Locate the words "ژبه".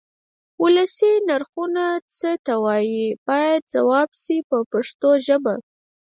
5.25-5.55